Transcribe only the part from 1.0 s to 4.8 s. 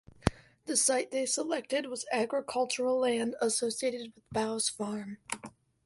they selected was agricultural land associated with Bowes